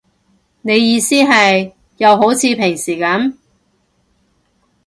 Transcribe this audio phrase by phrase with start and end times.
[0.63, 3.35] 你意思係，又好似平時噉